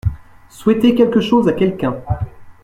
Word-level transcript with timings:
Souhaiter 0.49 0.95
quelque 0.95 1.19
chose 1.21 1.47
à 1.47 1.53
quelqu’un. 1.53 2.01